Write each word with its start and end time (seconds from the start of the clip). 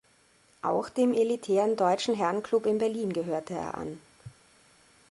Auch 0.63 0.89
dem 0.89 1.13
elitären 1.13 1.75
Deutschen 1.75 2.15
Herrenklub 2.15 2.65
in 2.65 2.79
Berlin 2.79 3.13
gehörte 3.13 3.53
er 3.53 3.75
an. 3.77 4.01